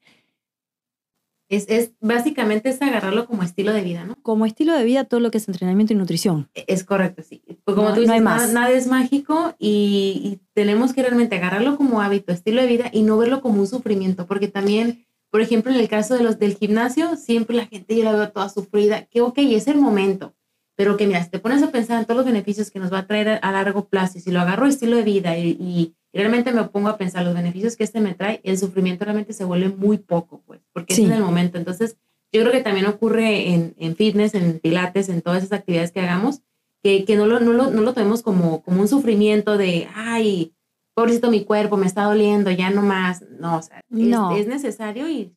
[1.54, 4.16] Es, es, básicamente es agarrarlo como estilo de vida, ¿no?
[4.22, 6.48] Como estilo de vida todo lo que es entrenamiento y nutrición.
[6.54, 7.42] E, es correcto, sí.
[7.64, 12.00] Pues como tú dices, nada, nada, es mágico y, y, tenemos que realmente agarrarlo como
[12.00, 15.78] hábito, estilo de vida y no verlo como un sufrimiento, porque también, por ejemplo, en
[15.78, 19.20] el caso de los del gimnasio, siempre la gente yo la veo toda sufrida, que
[19.20, 20.34] ok, es el momento,
[20.76, 22.98] pero que mira, si te pones a pensar en todos los beneficios que nos va
[22.98, 26.53] a traer a largo plazo y si lo agarro estilo de vida y, y realmente
[26.53, 29.68] me pongo a pensar los beneficios que este me trae, el sufrimiento realmente se vuelve
[29.68, 31.59] muy poco, pues, porque es en el momento.
[31.59, 31.96] Entonces,
[32.33, 36.00] yo creo que también ocurre en, en, fitness, en pilates, en todas esas actividades que
[36.00, 36.40] hagamos,
[36.83, 40.55] que, que no, lo, no, lo, no lo tomemos como, como un sufrimiento de, ay,
[40.94, 43.24] pobrecito mi cuerpo, me está doliendo, ya no más.
[43.38, 44.35] No, o sea, no.
[44.37, 45.33] Es, es necesario y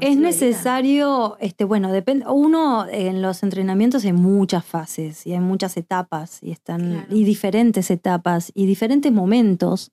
[0.00, 2.26] es necesario, este, bueno, depende.
[2.28, 7.90] Uno en los entrenamientos hay muchas fases y hay muchas etapas y están y diferentes
[7.90, 9.92] etapas y diferentes momentos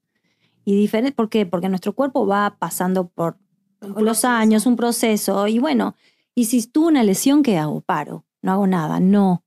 [0.73, 1.15] y diferente.
[1.15, 1.45] ¿Por qué?
[1.45, 3.37] Porque nuestro cuerpo va pasando por
[3.81, 5.95] los años, un proceso y bueno.
[6.35, 7.81] Y si tuvo una lesión, ¿qué hago?
[7.81, 8.99] Paro, no hago nada.
[8.99, 9.43] No,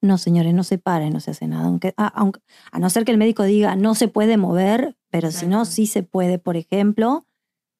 [0.00, 1.66] no, señores, no se para y no se hace nada.
[1.66, 5.30] Aunque, a, aunque, a no ser que el médico diga no se puede mover, pero
[5.30, 7.26] si no, sí se puede, por ejemplo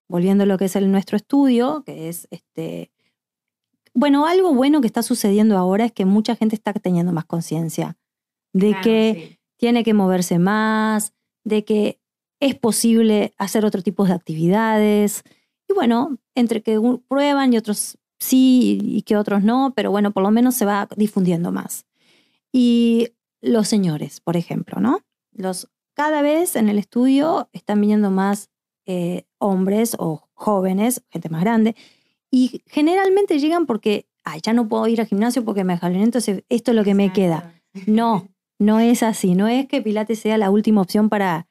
[0.09, 2.91] volviendo a lo que es el, nuestro estudio, que es este.
[3.95, 7.97] Bueno, algo bueno que está sucediendo ahora es que mucha gente está teniendo más conciencia
[8.53, 12.01] de que tiene que moverse más, de que
[12.41, 15.23] es posible hacer otro tipo de actividades.
[15.69, 20.23] Y bueno, entre que prueban y otros sí y que otros no, pero bueno, por
[20.23, 21.87] lo menos se va difundiendo más.
[22.53, 23.09] Y
[23.41, 25.01] los señores, por ejemplo, ¿no?
[25.33, 28.51] Los, cada vez en el estudio están viniendo más
[28.87, 31.75] eh, hombres o jóvenes, gente más grande,
[32.31, 36.45] y generalmente llegan porque, ay, ya no puedo ir al gimnasio porque me jalé, entonces
[36.49, 37.53] esto es lo que me queda.
[37.87, 41.47] No, no es así, no es que Pilates sea la última opción para,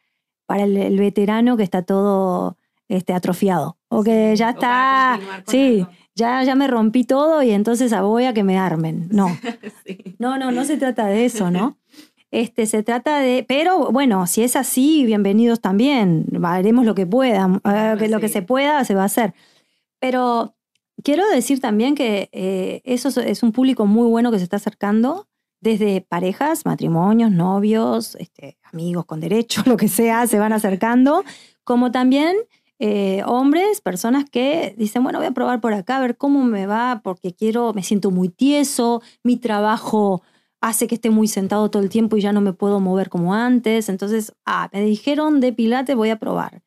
[0.46, 6.56] para el, veterano que está todo este, atrofiado, o que ya está, sí, ya, ya
[6.56, 9.08] me rompí todo y entonces voy a que me armen.
[9.12, 9.28] No,
[10.20, 11.78] no, no, no se trata de eso, ¿no?
[12.32, 17.62] Este, se trata de, pero bueno, si es así, bienvenidos también, haremos lo que pueda,
[17.64, 19.34] eh, lo que se pueda se va a hacer.
[20.00, 20.54] Pero
[21.04, 25.28] quiero decir también que eh, eso es un público muy bueno que se está acercando,
[25.66, 31.24] desde parejas, matrimonios, novios, este, amigos con derecho, lo que sea, se van acercando,
[31.64, 32.38] como también
[32.78, 36.68] eh, hombres, personas que dicen, bueno, voy a probar por acá, a ver cómo me
[36.68, 40.22] va, porque quiero, me siento muy tieso, mi trabajo
[40.62, 43.34] hace que esté muy sentado todo el tiempo y ya no me puedo mover como
[43.34, 43.90] antes.
[43.90, 46.62] Entonces, ah, me dijeron de Pilates, voy a probar.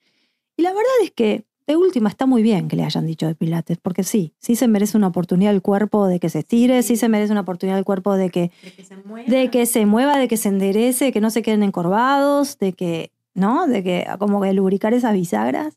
[0.56, 3.34] Y la verdad es que de última está muy bien que le hayan dicho de
[3.34, 6.96] Pilates, porque sí, sí se merece una oportunidad el cuerpo de que se estire, sí,
[6.96, 9.30] se merece una oportunidad el cuerpo de que, de que, se mueva.
[9.30, 12.72] de que se mueva, de que se enderece, de que no se queden encorvados, de
[12.72, 13.66] que, ¿no?
[13.66, 15.76] De que como que lubricar esas bisagras.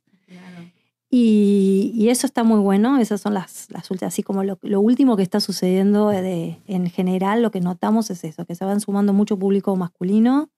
[1.13, 5.23] Y, eso está muy bueno, esas son las, las últimas, así como lo, último que
[5.23, 9.37] está sucediendo de, en general, lo que notamos es eso, que se van sumando mucho
[9.37, 10.49] público masculino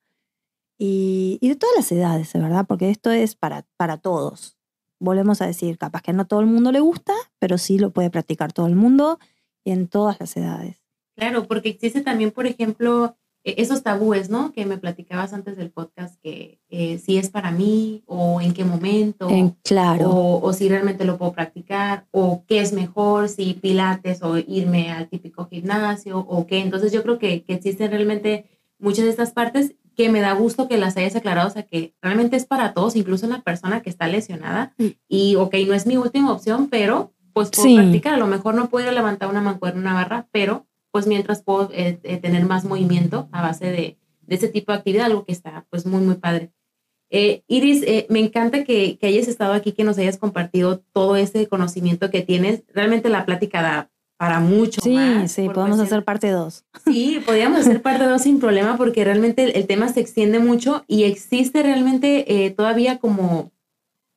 [0.78, 2.66] y, y de todas las edades, ¿verdad?
[2.68, 4.58] Porque esto es para, para todos.
[5.04, 8.10] Volvemos a decir, capaz que no todo el mundo le gusta, pero sí lo puede
[8.10, 9.20] practicar todo el mundo
[9.66, 10.78] y en todas las edades.
[11.18, 14.54] Claro, porque existe también, por ejemplo, e-, esos tabúes, ¿no?
[14.54, 18.64] Que me platicabas antes del podcast, que eh, si es para mí o en qué
[18.64, 19.28] momento.
[19.64, 20.40] claro.
[20.42, 25.10] O, si realmente lo puedo practicar, o qué es mejor, si pilates o irme al
[25.10, 26.60] típico gimnasio, o qué.
[26.60, 28.46] Entonces yo creo que, que existen realmente
[28.80, 31.94] muchas de estas partes que me da gusto que las hayas aclarado, o sea, que
[32.02, 34.74] realmente es para todos, incluso una persona que está lesionada.
[34.78, 34.88] Mm.
[35.08, 38.14] Y, ok, no es mi última opción, pero pues puedo practicar.
[38.14, 42.00] A lo mejor no puedo levantar una mancuerna, una barra, pero pues mientras puedo eh,
[42.04, 45.66] eh, tener más movimiento a base de, de, ese tipo de actividad, algo que está
[45.70, 46.52] pues muy, muy padre.
[47.10, 51.48] Eh, Iris, me encanta que, que, hayas estado aquí, que nos hayas compartido todo ese
[51.48, 52.64] conocimiento que tienes.
[52.74, 53.92] Realmente la plática da
[54.24, 55.34] para mucho sí, más.
[55.34, 56.64] Sí, podemos hacer parte 2.
[56.86, 61.04] Sí, podríamos hacer parte 2 sin problema porque realmente el, tema se extiende mucho y
[61.04, 63.52] existe realmente todavía como,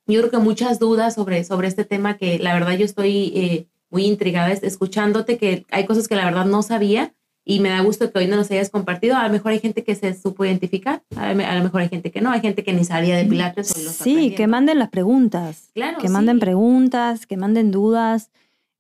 [0.06, 4.04] yo creo que muchas dudas sobre, sobre este tema que la verdad yo estoy muy
[4.04, 7.12] intrigada escuchándote, que hay cosas que la verdad no sabía
[7.44, 9.16] y me da gusto que hoy no nos hayas compartido.
[9.16, 12.20] A lo mejor hay gente que se supo identificar, a lo mejor hay gente que
[12.20, 13.66] no, hay gente que ni sabía de Pilates.
[13.68, 18.30] sí, que manden las preguntas, claro, que manden preguntas, que manden dudas.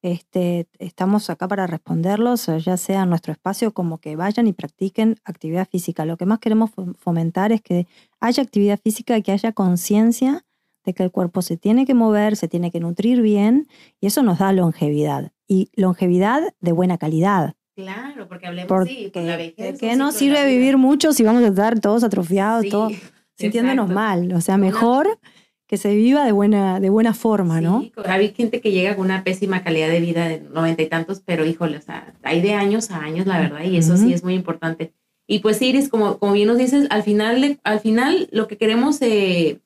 [0.06, 5.16] Este, estamos acá para responderlos, ya sea en nuestro espacio como que vayan y practiquen
[5.24, 6.04] actividad física.
[6.04, 7.88] Lo que más queremos fomentar es que
[8.20, 10.44] haya actividad física, que haya conciencia
[10.84, 13.66] de que el cuerpo se tiene que mover, se tiene que nutrir bien
[14.00, 17.54] y eso nos da longevidad y longevidad de buena calidad.
[17.74, 19.80] Claro, porque hablemos sí, la vejez.
[19.80, 22.92] Que no sirve vivir mucho si vamos a estar todos atrofiados, todos
[23.36, 24.32] sintiéndonos mal.
[24.34, 25.18] O sea, mejor
[25.66, 27.80] que se viva de buena, de buena forma, ¿no?
[27.80, 31.20] Sí, hay gente que llega con una pésima calidad de vida de noventa y tantos,
[31.24, 34.22] pero híjole, o sea, hay de años a años, la verdad, y eso sí es
[34.22, 34.92] muy importante.
[35.26, 39.02] Y pues Iris, como, como bien nos dices, al final, al final lo que queremos
[39.02, 39.60] eh,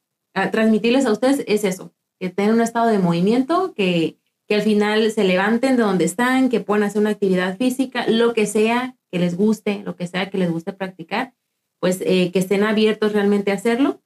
[0.50, 4.16] transmitirles a ustedes es eso, que tengan un estado de movimiento, que,
[4.48, 8.32] que al final se levanten de donde están, que puedan hacer una actividad física, lo
[8.32, 11.34] que sea que les guste, lo que sea que les guste practicar,
[11.78, 14.00] pues eh, que estén abiertos realmente a hacerlo.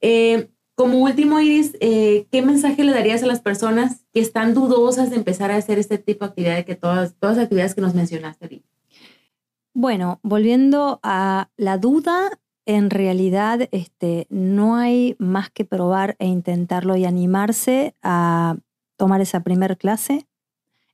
[0.00, 0.48] Eh,
[0.78, 5.16] como último, Iris, eh, ¿qué mensaje le darías a las personas que están dudosas de
[5.16, 8.62] empezar a hacer este tipo de actividades, que todas, todas las actividades que nos mencionaste
[9.74, 16.94] Bueno, volviendo a la duda, en realidad este, no hay más que probar e intentarlo
[16.94, 18.56] y animarse a
[18.96, 20.28] tomar esa primera clase.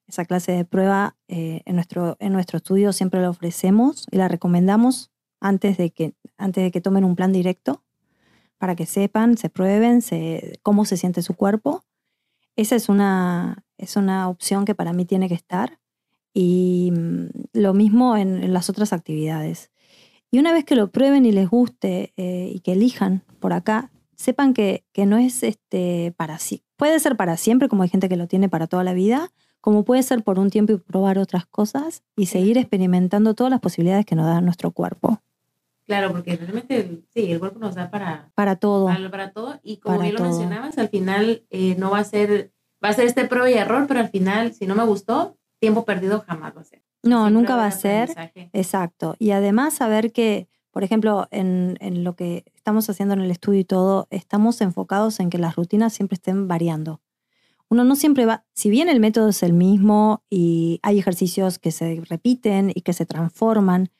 [0.08, 4.28] Esa clase de prueba eh, en, nuestro, en nuestro estudio siempre la ofrecemos y la
[4.28, 7.82] recomendamos antes de que, antes de que tomen un plan directo
[8.58, 10.00] para que sepan, se prueben
[10.62, 11.84] cómo se siente su cuerpo.
[12.56, 15.80] Esa es una, es una opción que para mí tiene que estar.
[16.32, 19.70] Y mm, lo mismo en, las otras actividades.
[20.30, 23.90] Y una vez que lo prueben y les guste eh, y que elijan por acá,
[24.16, 26.64] sepan que, que no es este para sí.
[26.76, 29.84] Puede ser para siempre, como hay gente que lo tiene para toda la vida, como
[29.84, 34.04] puede ser por un tiempo y probar otras cosas y seguir experimentando todas las posibilidades
[34.04, 35.22] que nos da nuestro cuerpo.
[35.86, 38.86] Claro, porque realmente sí, el cuerpo nos da para, para todo.
[38.86, 39.60] Para, todo.
[39.62, 43.06] Y como bien lo mencionabas, al final eh, no va a ser, va a ser
[43.06, 46.62] este prueba y error, pero al final, si no me gustó, tiempo perdido jamás va
[46.62, 46.82] a ser.
[47.02, 48.10] No, nunca va a ser.
[48.54, 49.14] Exacto.
[49.18, 53.60] Y además saber que, por ejemplo, en, en lo que estamos haciendo en el estudio
[53.60, 57.02] y todo, estamos enfocados en que las rutinas siempre estén variando.
[57.68, 61.72] Uno no siempre va, si bien el método es el mismo y hay ejercicios que
[61.72, 63.90] se repiten y que se transforman,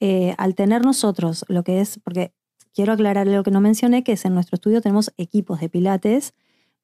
[0.00, 2.32] eh, al tener nosotros lo que es, porque
[2.74, 6.34] quiero aclarar lo que no mencioné, que es en nuestro estudio tenemos equipos de pilates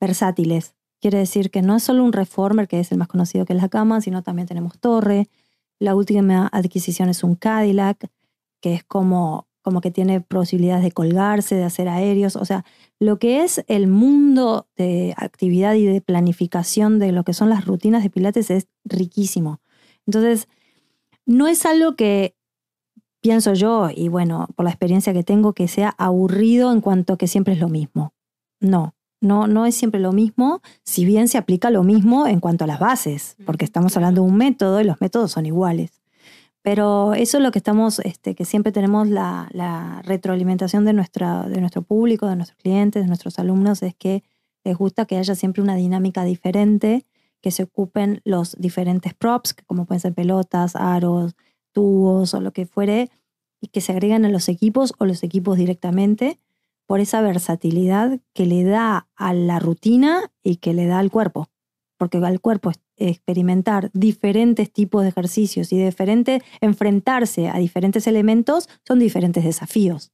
[0.01, 0.75] versátiles.
[1.01, 3.63] Quiere decir que no es solo un reformer, que es el más conocido que es
[3.63, 5.29] la cama, sino también tenemos torre.
[5.79, 8.11] La última adquisición es un Cadillac,
[8.61, 12.37] que es como, como que tiene posibilidades de colgarse, de hacer aéreos.
[12.37, 12.65] O sea,
[12.99, 17.65] lo que es el mundo de actividad y de planificación de lo que son las
[17.67, 19.61] rutinas de pilates es riquísimo.
[20.07, 20.49] Entonces,
[21.27, 22.37] no es algo que
[23.27, 27.19] pienso yo, y bueno, por la experiencia que tengo, que sea aburrido en cuanto a
[27.19, 28.15] que siempre es lo mismo.
[28.61, 32.63] No, no, no es siempre lo mismo, si bien se aplica lo mismo en cuanto
[32.63, 36.03] a las bases, porque estamos hablando de un método y los métodos son iguales.
[36.63, 41.49] Pero eso es lo que estamos, este, que siempre tenemos la, la retroalimentación de, nuestra,
[41.49, 44.23] de nuestro público, de nuestros clientes, de nuestros alumnos, es que
[44.63, 47.05] les gusta que haya siempre una dinámica diferente,
[47.41, 51.35] que se ocupen los diferentes props, como pueden ser pelotas, aros,
[51.77, 53.11] tubos o lo que fuere,
[53.61, 56.39] y que se agregan a los equipos o los equipos directamente
[56.87, 61.51] por esa versatilidad que le da a la rutina y que le da al cuerpo.
[61.99, 68.99] Porque al cuerpo experimentar diferentes tipos de ejercicios y diferente, enfrentarse a diferentes elementos son
[68.99, 70.13] diferentes desafíos.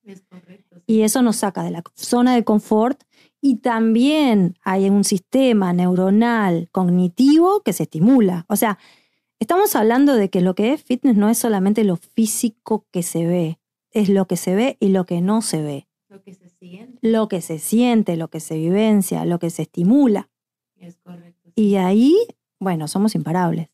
[0.86, 3.02] Y eso nos saca de la zona de confort
[3.40, 8.46] y también hay un sistema neuronal cognitivo que se estimula.
[8.48, 8.78] O sea,
[9.42, 13.26] Estamos hablando de que lo que es fitness no es solamente lo físico que se
[13.26, 13.58] ve,
[13.90, 15.88] es lo que se ve y lo que no se ve.
[16.08, 16.96] Lo que se siente.
[17.02, 20.30] Lo que se siente, lo que se vivencia, lo que se estimula.
[20.76, 21.50] Es correcto.
[21.56, 22.16] Y ahí,
[22.60, 23.68] bueno, somos imparables.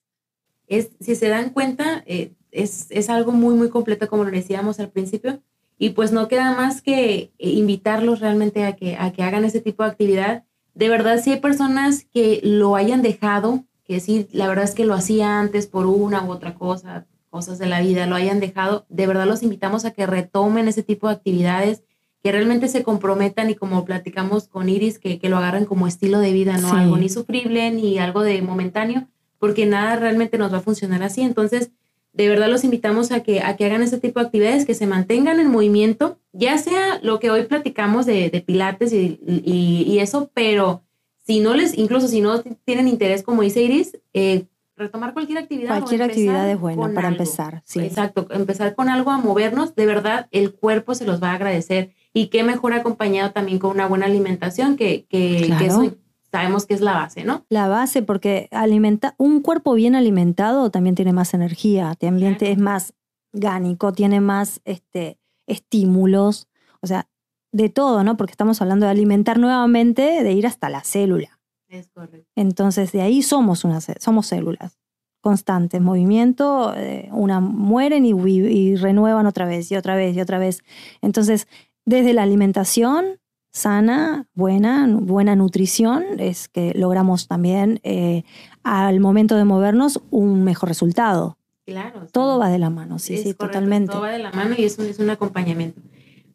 [0.69, 4.81] Es, si se dan cuenta, eh, es, es, algo muy, muy completo, como lo decíamos
[4.81, 5.43] al principio.
[5.77, 9.61] Y pues no queda más que eh, invitarlos realmente a que, a que hagan ese
[9.61, 10.45] tipo de actividad.
[10.73, 14.85] De verdad, si hay personas que lo hayan dejado que sí, la verdad es que
[14.85, 18.85] lo hacía antes por una u otra cosa, cosas de la vida, lo hayan dejado,
[18.91, 21.83] de verdad los invitamos a que retomen ese tipo de actividades,
[22.23, 26.19] que realmente se comprometan y como platicamos con Iris, que, que lo agarren como estilo
[26.19, 30.59] de vida, no algo ni sufrible ni algo de momentáneo, porque nada realmente nos va
[30.59, 31.23] a funcionar así.
[31.23, 31.71] Entonces,
[32.13, 34.87] de verdad los invitamos a que, a que hagan ese tipo de actividades, que se
[34.87, 39.99] mantengan en movimiento, ya sea lo que hoy platicamos de, de pilates y, y, y
[40.01, 40.83] eso, pero
[41.29, 44.47] si no les, incluso si no tienen interés, como dice Iris, eh,
[44.79, 45.77] retomar cualquier actividad.
[45.77, 47.81] Cualquier actividad es buena para empezar, sí.
[47.81, 51.93] Exacto, empezar con algo a movernos, de verdad el cuerpo se los va a agradecer.
[52.15, 55.95] Y qué mejor acompañado también con una buena alimentación, que, que, eso
[56.33, 57.45] sabemos que es la base, ¿no?
[57.51, 62.95] La base, porque alimenta, un cuerpo bien alimentado también tiene más energía, también es más
[63.35, 66.49] gánico, tiene más este, estímulos.
[66.81, 67.07] O sea,
[67.53, 68.17] de todo, ¿no?
[68.17, 71.39] Porque estamos hablando de alimentar nuevamente, de ir hasta la célula.
[71.69, 72.31] Es correcto.
[72.35, 74.79] Entonces, de ahí somos, una, somos células
[75.21, 80.39] constantes, movimiento, eh, una mueren y, y, renuevan otra vez y otra vez y otra
[80.39, 80.63] vez.
[81.03, 81.49] Entonces,
[81.85, 83.19] desde la alimentación
[83.51, 88.25] sana, buena, buena nutrición, es que logramos también eh,
[88.63, 91.39] al momento de movernos un mejor resultado.
[91.67, 92.07] Claro.
[92.13, 93.93] Todo va de la mano, sí, sí, totalmente.
[93.93, 95.81] Todo va de la mano y es un, es un acompañamiento.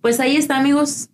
[0.04, 1.08] Pues ahí está, amigos.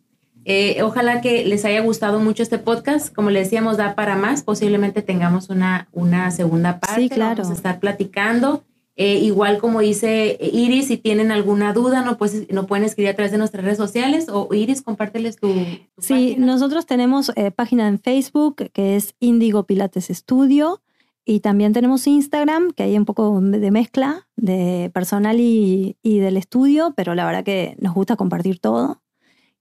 [0.45, 3.13] Eh, ojalá que les haya gustado mucho este podcast.
[3.13, 4.41] Como les decíamos, da para más.
[4.41, 7.03] Posiblemente tengamos una, una segunda parte.
[7.03, 7.43] Sí, claro.
[7.43, 8.63] Vamos a estar platicando.
[8.95, 13.15] Eh, igual como dice Iris, si tienen alguna duda, no, pues, no pueden escribir a
[13.15, 14.25] través de nuestras redes sociales.
[14.27, 15.53] O Iris, compárteles tu,
[15.99, 20.81] Sí, nosotros tenemos eh, página en Facebook que es Indigo Pilates Estudio.
[21.29, 26.37] Y también tenemos Instagram, que hay un poco de mezcla de personal y, y del
[26.37, 29.01] estudio, pero la verdad que nos gusta compartir todo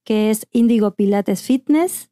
[0.09, 2.09] que es Indigo Pilates Fitness.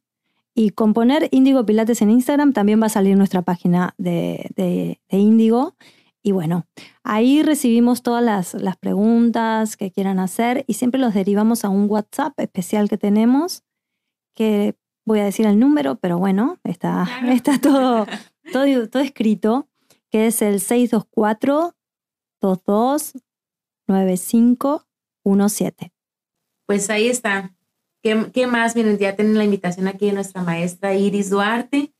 [0.54, 5.18] Y con poner Indigo Pilates en Instagram también va a salir nuestra página de, de,
[5.18, 5.74] Indigo.
[6.22, 6.66] Y bueno,
[7.02, 11.90] ahí recibimos todas las, las, preguntas que quieran hacer y siempre los derivamos a un
[11.90, 13.64] WhatsApp especial que tenemos,
[14.34, 18.06] que voy a decir el número, pero bueno, está, está todo,
[18.52, 19.68] todo, todo escrito,
[20.10, 21.74] que es el 624
[22.40, 23.14] 22
[23.86, 25.92] 9517.
[26.66, 27.54] Pues ahí está.
[28.02, 28.76] ¿Qué, más?
[28.76, 31.92] Miren, ya tienen la invitación aquí de nuestra maestra Iris Duarte.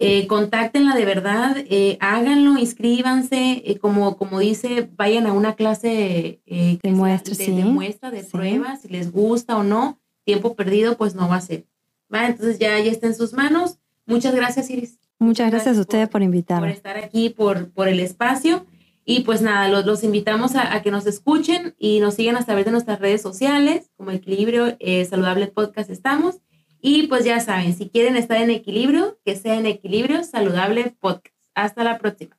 [0.00, 6.42] Eh, contáctenla de verdad, eh, háganlo, inscríbanse, eh, como, como dice, vayan a una clase
[6.44, 11.14] de, muestra, de, de, muestra, de prueba, si les gusta o no, tiempo perdido, pues
[11.14, 11.68] no va a ser.
[12.12, 12.26] ¿va?
[12.26, 13.78] Entonces ya, ya está en sus manos.
[14.06, 14.98] Muchas gracias, Iris.
[15.18, 16.68] Muchas gracias, a ustedes por, invitarme.
[16.68, 18.66] Por estar aquí, por, por el espacio.
[19.06, 22.64] Y pues nada, los, los invitamos a, que nos escuchen y nos sigan a través
[22.64, 26.40] de nuestras redes sociales, como Equilibrio eh, Saludable Podcast estamos.
[26.80, 31.34] Y pues ya saben, si quieren estar en equilibrio, que sea en Equilibrio Saludable Podcast.
[31.54, 32.36] Hasta la próxima.